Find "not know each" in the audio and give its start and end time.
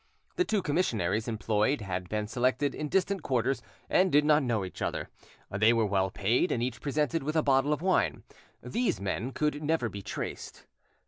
4.25-4.81